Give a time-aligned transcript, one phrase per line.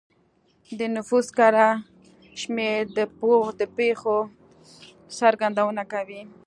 [0.79, 1.67] د نفوس کره
[2.41, 2.79] شمېر
[3.59, 4.17] د پېښو
[5.19, 6.21] څرګندونه کوي.